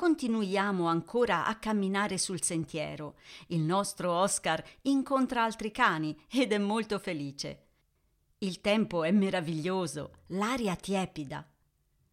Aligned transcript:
Continuiamo 0.00 0.86
ancora 0.86 1.44
a 1.44 1.56
camminare 1.56 2.16
sul 2.16 2.42
sentiero. 2.42 3.18
Il 3.48 3.60
nostro 3.60 4.12
Oscar 4.12 4.64
incontra 4.84 5.44
altri 5.44 5.70
cani 5.70 6.18
ed 6.30 6.52
è 6.52 6.58
molto 6.58 6.98
felice. 6.98 7.66
Il 8.38 8.62
tempo 8.62 9.04
è 9.04 9.10
meraviglioso, 9.10 10.22
l'aria 10.28 10.74
tiepida. 10.74 11.46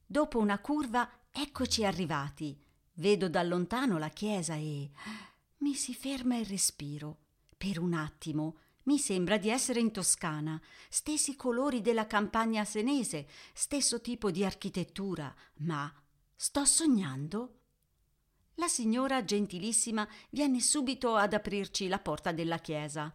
Dopo 0.05 0.38
una 0.38 0.59
curva 0.59 1.09
eccoci 1.31 1.85
arrivati. 1.85 2.62
Vedo 2.95 3.29
da 3.29 3.41
lontano 3.41 3.97
la 3.97 4.09
chiesa 4.09 4.56
e 4.56 4.91
mi 5.59 5.73
si 5.73 5.94
ferma 5.94 6.35
il 6.35 6.45
respiro. 6.45 7.19
Per 7.56 7.79
un 7.79 7.94
attimo 7.94 8.57
mi 8.83 8.97
sembra 8.97 9.38
di 9.38 9.47
essere 9.47 9.79
in 9.79 9.94
Toscana, 9.94 10.62
stessi 10.89 11.38
colori 11.38 11.79
della 11.79 12.06
campagna 12.06 12.66
senese, 12.66 13.29
stesso 13.53 14.01
tipo 14.01 14.29
di 14.29 14.44
architettura, 14.44 15.33
ma 15.59 15.89
sto 16.35 16.66
sognando? 16.66 17.53
La 18.59 18.68
signora 18.68 19.23
gentilissima 19.23 20.07
viene 20.31 20.59
subito 20.62 21.16
ad 21.16 21.34
aprirci 21.34 21.88
la 21.88 22.00
porta 22.00 22.31
della 22.31 22.57
chiesa. 22.57 23.13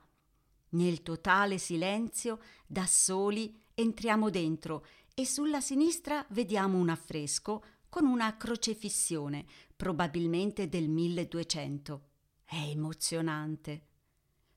Nel 0.70 1.02
totale 1.02 1.58
silenzio, 1.58 2.38
da 2.64 2.86
soli, 2.86 3.60
entriamo 3.74 4.30
dentro 4.30 4.86
e 5.12 5.26
sulla 5.26 5.60
sinistra 5.60 6.24
vediamo 6.30 6.78
un 6.78 6.90
affresco 6.90 7.64
con 7.88 8.06
una 8.06 8.36
crocefissione, 8.36 9.44
probabilmente 9.74 10.68
del 10.68 10.88
1200. 10.88 12.08
È 12.44 12.54
emozionante. 12.54 13.86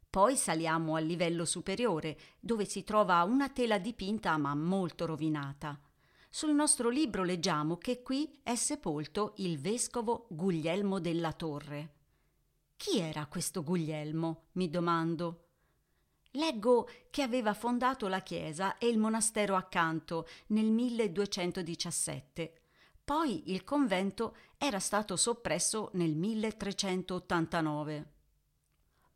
Poi 0.08 0.38
saliamo 0.38 0.96
al 0.96 1.06
livello 1.06 1.46
superiore, 1.46 2.18
dove 2.40 2.66
si 2.66 2.84
trova 2.84 3.24
una 3.24 3.50
tela 3.50 3.80
dipinta 3.80 4.38
ma 4.38 4.54
molto 4.54 5.08
rovinata. 5.08 5.80
Sul 6.36 6.54
nostro 6.54 6.90
libro 6.90 7.24
leggiamo 7.24 7.78
che 7.78 8.02
qui 8.04 8.42
è 8.44 8.56
sepolto 8.56 9.36
il 9.38 9.58
vescovo 9.58 10.28
Guglielmo 10.30 11.00
della 11.00 11.32
Torre. 11.32 11.94
Chi 12.76 13.00
era 13.00 13.26
questo 13.28 13.64
Guglielmo? 13.64 14.48
mi 14.56 14.70
domando. 14.70 15.46
Leggo 16.32 16.90
che 17.10 17.22
aveva 17.22 17.54
fondato 17.54 18.10
la 18.10 18.20
chiesa 18.20 18.78
e 18.78 18.90
il 18.90 18.98
monastero 18.98 19.56
accanto 19.56 20.28
nel 20.48 20.66
1217. 20.66 22.62
Poi 23.06 23.54
il 23.54 23.64
convento 23.64 24.36
era 24.58 24.80
stato 24.80 25.16
soppresso 25.16 25.90
nel 25.94 26.18
1389. 26.18 28.12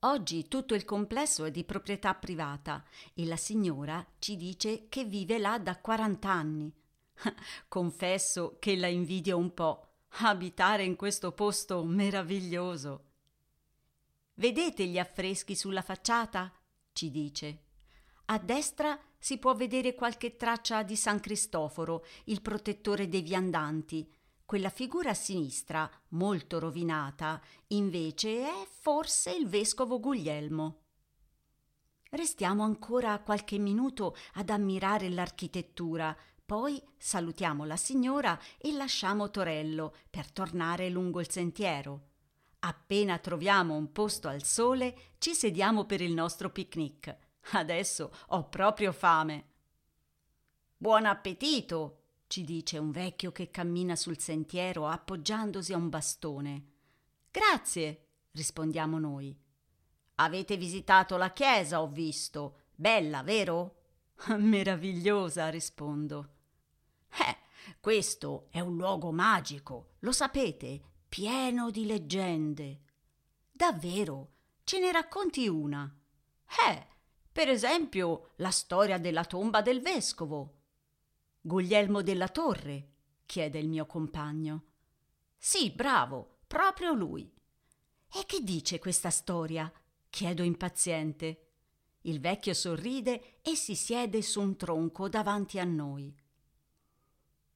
Oggi 0.03 0.47
tutto 0.47 0.73
il 0.73 0.85
complesso 0.85 1.43
è 1.43 1.51
di 1.51 1.65
proprietà 1.65 2.15
privata 2.15 2.81
e 3.13 3.25
la 3.25 3.35
signora 3.35 4.07
ci 4.19 4.37
dice 4.37 4.87
che 4.87 5.03
vive 5.03 5.37
là 5.37 5.59
da 5.59 5.77
40 5.77 6.29
anni. 6.31 6.78
Confesso 7.67 8.57
che 8.59 8.75
la 8.75 8.87
invidio 8.87 9.37
un 9.37 9.53
po'. 9.53 9.85
Abitare 10.21 10.83
in 10.83 10.95
questo 10.95 11.31
posto 11.31 11.83
meraviglioso. 11.83 13.05
Vedete 14.35 14.85
gli 14.85 14.97
affreschi 14.97 15.55
sulla 15.55 15.81
facciata? 15.81 16.51
ci 16.93 17.11
dice. 17.11 17.63
A 18.25 18.37
destra 18.37 18.99
si 19.17 19.37
può 19.37 19.53
vedere 19.53 19.95
qualche 19.95 20.35
traccia 20.35 20.83
di 20.83 20.95
San 20.95 21.19
Cristoforo, 21.19 22.05
il 22.25 22.41
protettore 22.41 23.07
dei 23.07 23.21
viandanti. 23.21 24.11
Quella 24.45 24.69
figura 24.69 25.11
a 25.11 25.15
sinistra, 25.15 25.89
molto 26.09 26.57
rovinata, 26.57 27.41
invece 27.67 28.45
è 28.45 28.67
forse 28.67 29.31
il 29.31 29.47
vescovo 29.47 29.99
Guglielmo. 29.99 30.81
Restiamo 32.11 32.63
ancora 32.63 33.19
qualche 33.19 33.57
minuto 33.59 34.15
ad 34.33 34.49
ammirare 34.49 35.09
l'architettura, 35.09 36.15
poi 36.49 36.81
salutiamo 36.97 37.63
la 37.63 37.77
signora 37.77 38.35
e 38.57 38.71
lasciamo 38.71 39.29
Torello 39.29 39.93
per 40.09 40.31
tornare 40.31 40.89
lungo 40.89 41.19
il 41.19 41.29
sentiero. 41.29 42.07
Appena 42.61 43.19
troviamo 43.19 43.75
un 43.75 43.91
posto 43.91 44.29
al 44.29 44.41
sole, 44.41 45.13
ci 45.19 45.35
sediamo 45.35 45.85
per 45.85 46.01
il 46.01 46.11
nostro 46.11 46.49
picnic. 46.49 47.15
Adesso 47.51 48.11
ho 48.29 48.49
proprio 48.49 48.91
fame. 48.91 49.45
Buon 50.75 51.05
appetito, 51.05 51.99
ci 52.25 52.43
dice 52.43 52.79
un 52.79 52.89
vecchio 52.89 53.31
che 53.31 53.51
cammina 53.51 53.95
sul 53.95 54.17
sentiero 54.17 54.87
appoggiandosi 54.87 55.73
a 55.73 55.77
un 55.77 55.89
bastone. 55.89 56.65
Grazie, 57.29 58.07
rispondiamo 58.31 58.97
noi. 58.97 59.39
Avete 60.15 60.57
visitato 60.57 61.15
la 61.15 61.31
chiesa, 61.31 61.79
ho 61.79 61.87
visto. 61.87 62.61
Bella, 62.73 63.21
vero? 63.21 63.75
Meravigliosa, 64.35 65.49
rispondo. 65.49 66.37
Eh, 67.11 67.37
questo 67.79 68.47
è 68.51 68.59
un 68.59 68.75
luogo 68.75 69.11
magico, 69.11 69.91
lo 69.99 70.11
sapete, 70.11 70.81
pieno 71.07 71.71
di 71.71 71.85
leggende. 71.85 72.81
Davvero? 73.51 74.33
Ce 74.63 74.79
ne 74.79 74.91
racconti 74.91 75.47
una? 75.47 75.91
Eh, 76.67 76.87
per 77.31 77.49
esempio 77.49 78.31
la 78.37 78.51
storia 78.51 78.97
della 78.97 79.25
tomba 79.25 79.61
del 79.61 79.81
vescovo. 79.81 80.55
Guglielmo 81.41 82.01
della 82.01 82.27
Torre? 82.27 82.87
chiede 83.25 83.59
il 83.59 83.69
mio 83.69 83.85
compagno. 83.85 84.63
Sì, 85.37 85.71
bravo, 85.71 86.39
proprio 86.47 86.93
lui. 86.93 87.31
E 88.11 88.25
che 88.25 88.41
dice 88.43 88.79
questa 88.79 89.09
storia? 89.09 89.71
chiedo 90.09 90.43
impaziente. 90.43 91.47
Il 92.01 92.19
vecchio 92.19 92.53
sorride 92.53 93.41
e 93.41 93.55
si 93.55 93.75
siede 93.75 94.21
su 94.21 94.41
un 94.41 94.55
tronco 94.55 95.07
davanti 95.07 95.59
a 95.59 95.63
noi. 95.63 96.13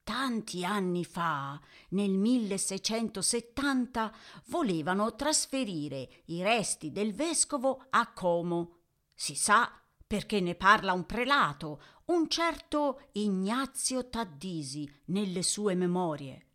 Tanti 0.04 0.66
anni 0.66 1.02
fa, 1.02 1.58
nel 1.90 2.10
1670, 2.10 4.14
volevano 4.48 5.14
trasferire 5.14 6.24
i 6.26 6.42
resti 6.42 6.92
del 6.92 7.14
vescovo 7.14 7.86
a 7.88 8.12
Como. 8.12 8.80
Si 9.14 9.34
sa 9.34 9.80
perché 10.06 10.40
ne 10.40 10.56
parla 10.56 10.92
un 10.92 11.06
prelato, 11.06 11.80
un 12.06 12.28
certo 12.28 13.00
Ignazio 13.12 14.10
Taddisi 14.10 14.86
nelle 15.06 15.42
sue 15.42 15.74
memorie. 15.74 16.48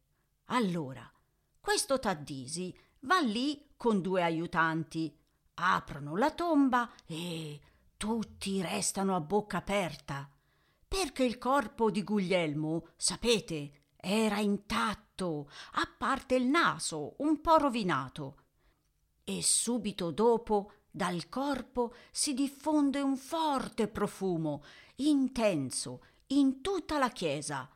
Allora, 0.45 1.11
questo 1.59 1.97
Taddisi 1.97 2.77
va 3.01 3.19
lì 3.19 3.71
con 3.75 3.99
due 3.99 4.21
aiutanti, 4.21 5.17
aprono 5.55 6.15
la 6.15 6.29
tomba 6.29 6.87
e 7.07 7.59
tutti 7.97 8.61
restano 8.61 9.15
a 9.15 9.21
bocca 9.21 9.57
aperta, 9.57 10.29
perché 10.89 11.24
il 11.24 11.38
corpo 11.38 11.91
di 11.91 12.03
Guglielmo, 12.03 12.88
sapete, 12.97 13.91
era 13.95 14.39
intatto, 14.39 15.50
a 15.74 15.88
parte 15.95 16.36
il 16.36 16.45
naso 16.45 17.13
un 17.19 17.39
po' 17.41 17.57
rovinato. 17.57 18.38
E 19.24 19.44
subito 19.44 20.09
dopo 20.09 20.71
dal 20.89 21.30
corpo 21.30 21.94
si 22.09 22.33
diffonde 22.33 23.01
un 23.01 23.15
forte 23.15 23.88
profumo, 23.88 24.63
intenso, 24.95 26.03
in 26.27 26.62
tutta 26.62 26.97
la 26.97 27.09
chiesa, 27.09 27.69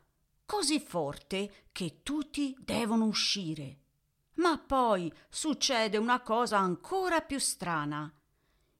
così 0.44 0.80
forte 0.80 1.68
che 1.70 2.00
tutti 2.02 2.56
devono 2.58 3.04
uscire. 3.04 3.78
Ma 4.34 4.58
poi 4.58 5.12
succede 5.28 5.98
una 5.98 6.20
cosa 6.20 6.58
ancora 6.58 7.20
più 7.20 7.38
strana. 7.38 8.12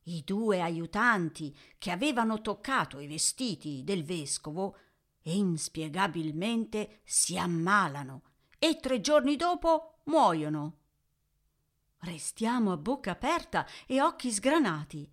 I 0.04 0.22
due 0.24 0.60
aiutanti 0.60 1.56
che 1.78 1.90
avevano 1.90 2.40
toccato 2.40 2.98
i 2.98 3.06
vestiti 3.06 3.82
del 3.84 4.04
vescovo 4.04 4.76
inspiegabilmente 5.24 7.00
si 7.04 7.38
ammalano 7.38 8.22
e 8.58 8.76
tre 8.76 9.00
giorni 9.00 9.36
dopo 9.36 10.00
muoiono. 10.04 10.78
Restiamo 11.98 12.72
a 12.72 12.76
bocca 12.76 13.12
aperta 13.12 13.66
e 13.86 14.02
occhi 14.02 14.30
sgranati. 14.30 15.10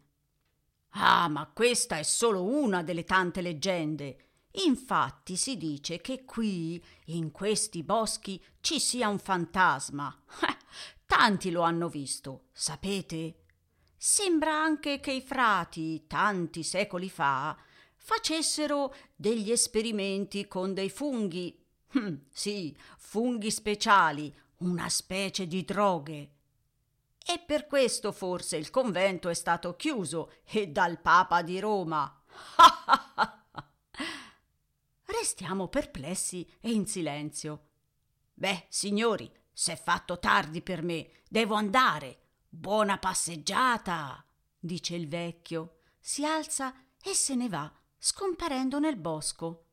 Ah, 0.96 1.30
ma 1.30 1.50
questa 1.54 1.98
è 1.98 2.04
solo 2.04 2.44
una 2.44 2.84
delle 2.84 3.06
tante 3.06 3.42
leggende. 3.42 4.26
Infatti 4.66 5.38
si 5.38 5.56
dice 5.56 6.02
che 6.02 6.26
qui, 6.26 6.84
in 7.06 7.32
questi 7.32 7.84
boschi, 7.84 8.44
ci 8.60 8.80
sia 8.80 9.08
un 9.08 9.20
fantasma. 9.20 10.14
Tanti 11.06 11.52
lo 11.52 11.62
hanno 11.62 11.88
visto, 11.88 12.48
sapete? 12.52 13.41
Sembra 14.04 14.56
anche 14.56 15.00
che 15.00 15.12
i 15.12 15.22
frati, 15.22 16.08
tanti 16.08 16.64
secoli 16.64 17.08
fa, 17.08 17.56
facessero 17.96 18.96
degli 19.16 19.52
esperimenti 19.52 20.48
con 20.48 20.74
dei 20.74 20.90
funghi. 20.90 21.64
Hm, 21.92 22.22
sì, 22.32 22.76
funghi 22.98 23.52
speciali, 23.52 24.36
una 24.62 24.90
specie 24.90 25.46
di 25.46 25.64
droghe. 25.64 26.32
E 27.24 27.44
per 27.46 27.68
questo 27.68 28.12
forse 28.12 28.58
il 28.58 28.72
convento 28.72 29.30
è 29.30 29.36
stato 29.36 29.76
chiuso 29.76 30.32
e 30.46 30.70
dal 30.70 31.00
Papa 31.00 31.44
di 31.44 31.60
Roma. 31.60 32.24
Restiamo 35.06 35.68
perplessi 35.68 36.52
e 36.60 36.72
in 36.72 36.88
silenzio. 36.88 37.68
Beh, 38.34 38.66
signori, 38.68 39.32
s'è 39.54 39.76
fatto 39.76 40.18
tardi 40.18 40.64
per 40.64 40.82
me, 40.82 41.08
devo 41.30 41.54
andare. 41.54 42.22
Buona 42.54 42.98
passeggiata, 42.98 44.26
dice 44.60 44.94
il 44.96 45.08
vecchio, 45.08 45.78
si 45.98 46.26
alza 46.26 46.76
e 47.02 47.14
se 47.14 47.34
ne 47.34 47.48
va, 47.48 47.74
scomparendo 47.98 48.78
nel 48.78 48.98
bosco. 48.98 49.68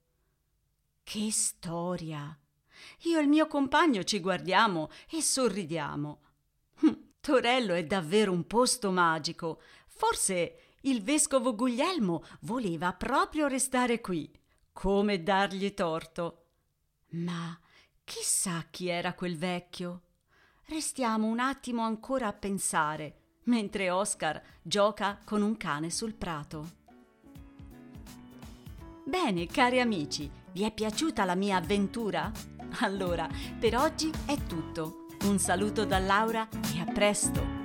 Che 1.03 1.33
storia! 1.33 2.39
Io 3.01 3.19
e 3.19 3.21
il 3.21 3.27
mio 3.27 3.49
compagno 3.49 4.05
ci 4.05 4.21
guardiamo 4.21 4.91
e 5.11 5.21
sorridiamo. 5.21 6.23
Hm, 6.77 6.99
Torello 7.21 7.75
è 7.75 7.85
davvero 7.85 8.31
un 8.31 8.47
posto 8.47 8.93
magico. 8.93 9.61
Forse 9.89 10.77
il 10.83 11.03
vescovo 11.03 11.57
Guglielmo 11.57 12.23
voleva 12.43 12.93
proprio 12.93 13.49
restare 13.49 14.01
qui. 14.01 14.33
Come 14.73 15.25
dargli 15.25 15.75
torto? 15.75 16.47
Ma 17.09 17.59
chissà 18.05 18.69
chi 18.71 18.87
era 18.87 19.15
quel 19.15 19.37
vecchio. 19.37 20.03
Restiamo 20.70 21.26
un 21.29 21.38
attimo 21.38 21.81
ancora 21.81 22.26
a 22.26 22.35
pensare, 22.35 23.38
mentre 23.44 23.88
Oscar 23.88 24.41
gioca 24.61 25.19
con 25.25 25.41
un 25.41 25.56
cane 25.56 25.88
sul 25.88 26.12
prato. 26.12 26.76
Bene, 29.06 29.47
cari 29.47 29.81
amici, 29.81 30.31
vi 30.53 30.65
è 30.65 30.70
piaciuta 30.70 31.25
la 31.25 31.35
mia 31.35 31.56
avventura? 31.56 32.31
Allora, 32.81 33.26
per 33.59 33.79
oggi 33.79 34.11
è 34.26 34.37
tutto. 34.44 35.06
Un 35.23 35.38
saluto 35.38 35.87
da 35.87 35.99
Laura 35.99 36.47
e 36.75 36.81
a 36.81 36.85
presto! 36.85 37.57